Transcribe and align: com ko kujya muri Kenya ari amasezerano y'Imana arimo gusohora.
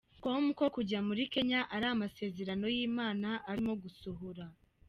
com 0.23 0.43
ko 0.57 0.65
kujya 0.75 0.99
muri 1.07 1.21
Kenya 1.33 1.59
ari 1.75 1.85
amasezerano 1.93 2.65
y'Imana 2.75 3.29
arimo 3.49 3.73
gusohora. 3.83 4.43